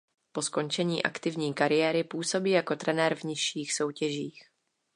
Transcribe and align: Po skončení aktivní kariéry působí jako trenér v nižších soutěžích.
Po 0.31 0.41
skončení 0.41 1.03
aktivní 1.03 1.53
kariéry 1.53 2.03
působí 2.03 2.51
jako 2.51 2.75
trenér 2.75 3.15
v 3.15 3.23
nižších 3.23 3.73
soutěžích. 3.73 4.43